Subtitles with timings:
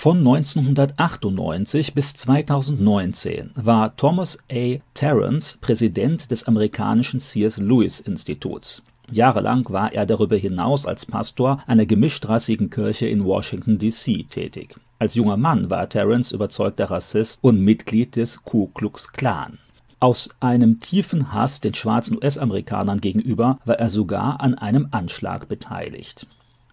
[0.00, 4.76] Von 1998 bis 2019 war Thomas A.
[4.94, 7.58] Terrence Präsident des amerikanischen C.S.
[7.58, 8.84] Lewis Instituts.
[9.10, 14.26] Jahrelang war er darüber hinaus als Pastor einer gemischtrassigen Kirche in Washington, D.C.
[14.30, 14.76] tätig.
[15.00, 19.58] Als junger Mann war Terrence überzeugter Rassist und Mitglied des Ku Klux Klan.
[19.98, 26.28] Aus einem tiefen Hass den schwarzen US-Amerikanern gegenüber war er sogar an einem Anschlag beteiligt.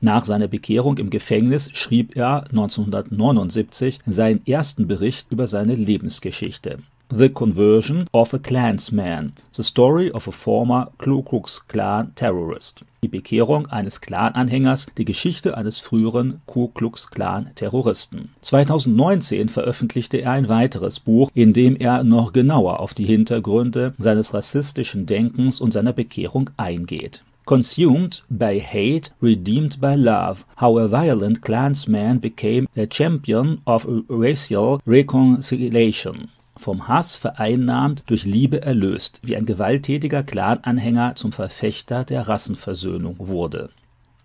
[0.05, 6.77] Nach seiner Bekehrung im Gefängnis schrieb er 1979 seinen ersten Bericht über seine Lebensgeschichte.
[7.09, 12.85] The Conversion of a Klansman, The Story of a Former Ku Klux Klan Terrorist.
[13.01, 18.29] Die Bekehrung eines Klan-Anhängers, die Geschichte eines früheren Ku Klux Klan-Terroristen.
[18.41, 24.35] 2019 veröffentlichte er ein weiteres Buch, in dem er noch genauer auf die Hintergründe seines
[24.35, 27.23] rassistischen Denkens und seiner Bekehrung eingeht.
[27.45, 34.81] Consumed by hate, redeemed by love, how a violent Klansman became a champion of racial
[34.87, 36.29] reconciliation.
[36.57, 43.69] Vom Hass vereinnahmt, durch Liebe erlöst, wie ein gewalttätiger Clan-Anhänger zum Verfechter der Rassenversöhnung wurde.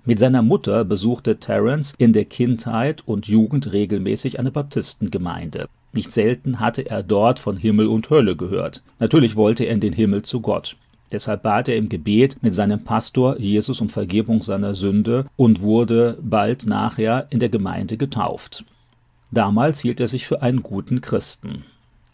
[0.07, 5.69] Mit seiner Mutter besuchte Terence in der Kindheit und Jugend regelmäßig eine Baptistengemeinde.
[5.93, 8.83] Nicht selten hatte er dort von Himmel und Hölle gehört.
[8.99, 10.77] Natürlich wollte er in den Himmel zu Gott.
[11.13, 16.19] Deshalb bat er im Gebet mit seinem Pastor Jesus um Vergebung seiner Sünde und wurde
[16.23, 18.65] bald nachher in der Gemeinde getauft.
[19.33, 21.65] Damals hielt er sich für einen guten Christen.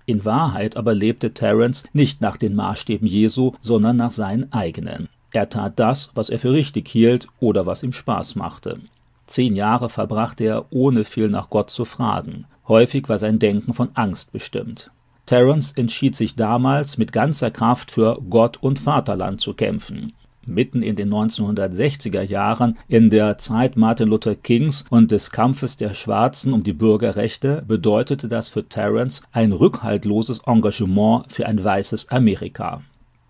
[0.07, 5.09] In Wahrheit aber lebte Terence nicht nach den Maßstäben Jesu, sondern nach seinen eigenen.
[5.33, 8.81] Er tat das, was er für richtig hielt oder was ihm Spaß machte.
[9.27, 12.45] Zehn Jahre verbrachte er, ohne viel nach Gott zu fragen.
[12.69, 14.91] Häufig war sein Denken von Angst bestimmt.
[15.27, 20.13] Terence entschied sich damals mit ganzer Kraft für Gott und Vaterland zu kämpfen.
[20.47, 25.93] Mitten in den 1960er Jahren, in der Zeit Martin Luther Kings und des Kampfes der
[25.93, 32.83] Schwarzen um die Bürgerrechte, bedeutete das für Terence ein rückhaltloses Engagement für ein weißes Amerika.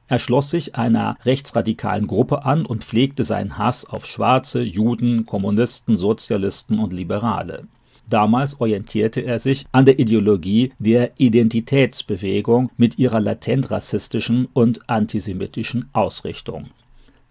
[0.09, 5.97] Er schloss sich einer rechtsradikalen Gruppe an und pflegte seinen Hass auf Schwarze, Juden, Kommunisten,
[5.97, 7.67] Sozialisten und Liberale.
[8.09, 15.89] Damals orientierte er sich an der Ideologie der Identitätsbewegung mit ihrer latent rassistischen und antisemitischen
[15.93, 16.71] Ausrichtung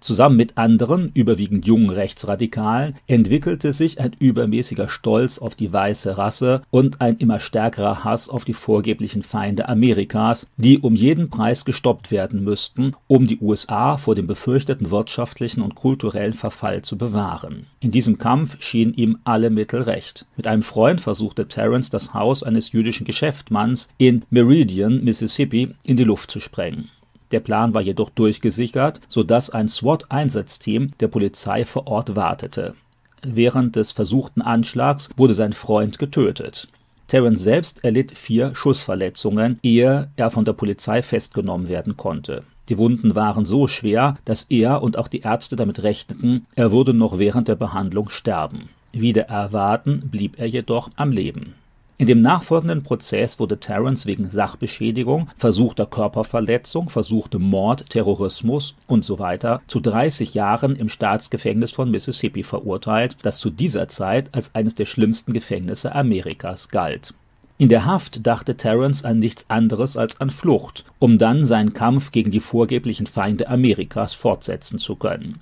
[0.05, 6.61] Zusammen mit anderen, überwiegend jungen Rechtsradikalen, entwickelte sich ein übermäßiger Stolz auf die weiße Rasse
[6.69, 12.11] und ein immer stärkerer Hass auf die vorgeblichen Feinde Amerikas, die um jeden Preis gestoppt
[12.11, 17.65] werden müssten, um die USA vor dem befürchteten wirtschaftlichen und kulturellen Verfall zu bewahren.
[17.79, 20.27] In diesem Kampf schienen ihm alle Mittel recht.
[20.37, 26.03] Mit einem Freund versuchte Terence das Haus eines jüdischen Geschäftsmanns in Meridian, Mississippi, in die
[26.03, 26.91] Luft zu sprengen.
[27.35, 32.75] Der Plan war jedoch durchgesickert, sodass ein SWAT-Einsatzteam der Polizei vor Ort wartete.
[33.23, 36.69] Während des versuchten Anschlags wurde sein Freund getötet.
[37.09, 42.43] Terence selbst erlitt vier Schussverletzungen, ehe er von der Polizei festgenommen werden konnte.
[42.69, 46.93] Die Wunden waren so schwer, dass er und auch die Ärzte damit rechneten, er würde
[46.93, 48.69] noch während der Behandlung sterben.
[48.93, 51.53] Wider Erwarten blieb er jedoch am Leben
[51.97, 59.59] in dem nachfolgenden Prozess wurde Terence wegen Sachbeschädigung, versuchter Körperverletzung, versuchtem Mord, Terrorismus usw.
[59.65, 64.85] zu 30 Jahren im Staatsgefängnis von Mississippi verurteilt, das zu dieser Zeit als eines der
[64.85, 67.13] schlimmsten Gefängnisse Amerikas galt.
[67.57, 72.11] In der Haft dachte Terence an nichts anderes als an Flucht, um dann seinen Kampf
[72.11, 75.39] gegen die vorgeblichen Feinde Amerikas fortsetzen zu können.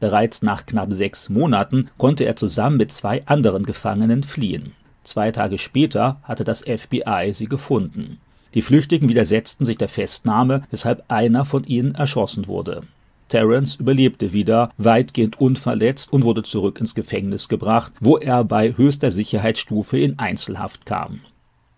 [0.00, 4.72] Bereits nach knapp sechs Monaten konnte er zusammen mit zwei anderen Gefangenen fliehen
[5.04, 8.18] Zwei Tage später hatte das FBI sie gefunden.
[8.54, 12.82] Die Flüchtigen widersetzten sich der Festnahme, weshalb einer von ihnen erschossen wurde.
[13.28, 19.10] Terence überlebte wieder, weitgehend unverletzt und wurde zurück ins Gefängnis gebracht, wo er bei höchster
[19.10, 21.20] Sicherheitsstufe in Einzelhaft kam.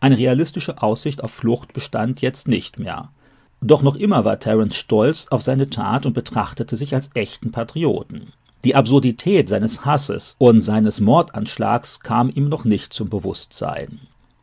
[0.01, 3.11] Eine realistische Aussicht auf Flucht bestand jetzt nicht mehr.
[3.61, 8.33] Doch noch immer war Terence stolz auf seine Tat und betrachtete sich als echten Patrioten.
[8.64, 14.00] Die Absurdität seines Hasses und seines Mordanschlags kam ihm noch nicht zum Bewusstsein.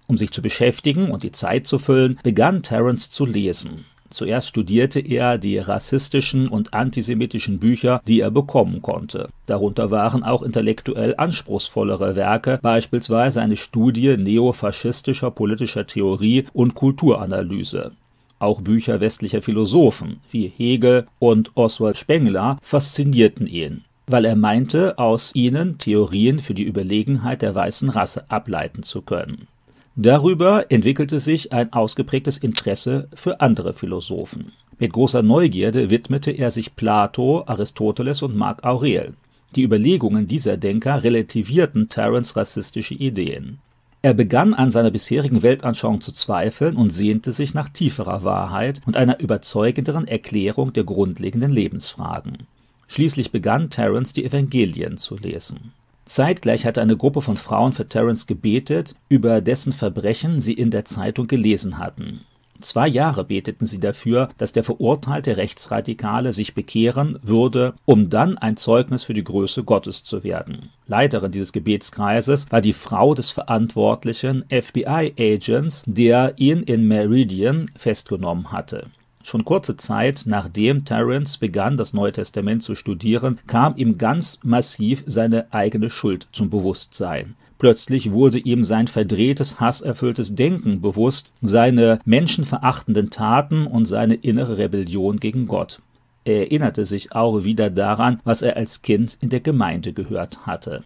[0.07, 3.85] Um sich zu beschäftigen und die Zeit zu füllen, begann Terence zu lesen.
[4.11, 9.29] Zuerst studierte er die rassistischen und antisemitischen Bücher, die er bekommen konnte.
[9.47, 17.93] Darunter waren auch intellektuell anspruchsvollere Werke, beispielsweise eine Studie neofaschistischer politischer Theorie und Kulturanalyse.
[18.37, 25.31] Auch Bücher westlicher Philosophen wie Hegel und Oswald Spengler faszinierten ihn weil er meinte, aus
[25.35, 29.47] ihnen Theorien für die Überlegenheit der weißen Rasse ableiten zu können.
[29.95, 34.53] Darüber entwickelte sich ein ausgeprägtes Interesse für andere Philosophen.
[34.79, 39.13] Mit großer Neugierde widmete er sich Plato, Aristoteles und Marc Aurel.
[39.55, 43.59] Die Überlegungen dieser Denker relativierten Terence rassistische Ideen.
[44.01, 48.97] Er begann an seiner bisherigen Weltanschauung zu zweifeln und sehnte sich nach tieferer Wahrheit und
[48.97, 52.47] einer überzeugenderen Erklärung der grundlegenden Lebensfragen.
[52.91, 55.71] Schließlich begann Terence die Evangelien zu lesen.
[56.03, 60.83] Zeitgleich hatte eine Gruppe von Frauen für Terence gebetet, über dessen Verbrechen sie in der
[60.83, 62.25] Zeitung gelesen hatten.
[62.59, 68.57] Zwei Jahre beteten sie dafür, dass der verurteilte Rechtsradikale sich bekehren würde, um dann ein
[68.57, 70.69] Zeugnis für die Größe Gottes zu werden.
[70.85, 78.87] Leiterin dieses Gebetskreises war die Frau des verantwortlichen FBI-Agents, der ihn in Meridian festgenommen hatte.
[79.23, 85.03] Schon kurze Zeit nachdem Terence begann, das Neue Testament zu studieren, kam ihm ganz massiv
[85.05, 87.35] seine eigene Schuld zum Bewusstsein.
[87.61, 95.19] Plötzlich wurde ihm sein verdrehtes, hasserfülltes Denken bewusst, seine menschenverachtenden Taten und seine innere Rebellion
[95.19, 95.79] gegen Gott.
[96.23, 100.83] Er erinnerte sich auch wieder daran, was er als Kind in der Gemeinde gehört hatte.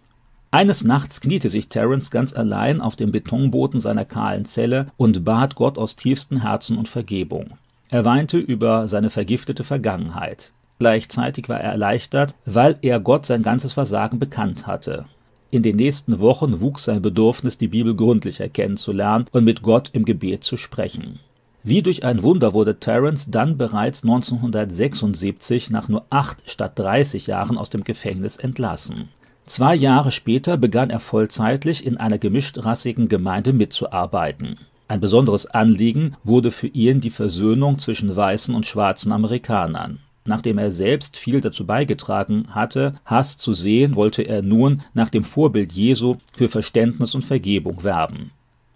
[0.50, 5.54] Eines Nachts kniete sich Terence ganz allein auf dem Betonboden seiner kahlen Zelle und bat
[5.54, 7.58] Gott aus tiefstem Herzen und Vergebung.
[7.90, 10.52] Er weinte über seine vergiftete Vergangenheit.
[10.78, 15.06] Gleichzeitig war er erleichtert, weil er Gott sein ganzes Versagen bekannt hatte.
[15.50, 20.04] In den nächsten Wochen wuchs sein Bedürfnis, die Bibel gründlicher kennenzulernen und mit Gott im
[20.04, 21.20] Gebet zu sprechen.
[21.62, 27.58] Wie durch ein Wunder wurde Terence dann bereits 1976 nach nur acht statt 30 Jahren
[27.58, 29.08] aus dem Gefängnis entlassen.
[29.46, 34.58] Zwei Jahre später begann er vollzeitlich in einer gemischtrassigen Gemeinde mitzuarbeiten.
[34.88, 39.98] Ein besonderes Anliegen wurde für ihn die Versöhnung zwischen weißen und schwarzen Amerikanern.
[40.24, 45.24] Nachdem er selbst viel dazu beigetragen hatte, Hass zu sehen, wollte er nun nach dem
[45.24, 48.32] Vorbild Jesu für Verständnis und Vergebung werben.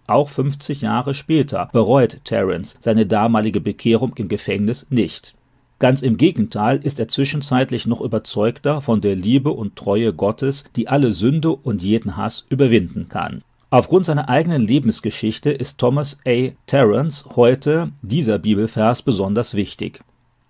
[0.07, 5.35] Auch 50 Jahre später bereut Terence seine damalige Bekehrung im Gefängnis nicht.
[5.79, 10.87] Ganz im Gegenteil ist er zwischenzeitlich noch überzeugter von der Liebe und Treue Gottes, die
[10.87, 13.43] alle Sünde und jeden Hass überwinden kann.
[13.73, 16.49] Aufgrund seiner eigenen Lebensgeschichte ist Thomas A.
[16.65, 20.01] Terence heute dieser Bibelvers besonders wichtig.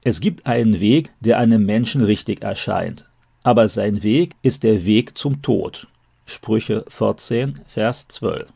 [0.02, 3.08] Es gibt einen Weg, der einem Menschen richtig erscheint,
[3.44, 5.88] aber sein Weg ist der Weg zum Tod.
[6.26, 8.52] Sprüche 14, Vers 12.